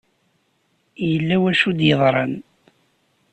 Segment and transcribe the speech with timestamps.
[1.09, 2.33] Yella wacu i d-yeḍran.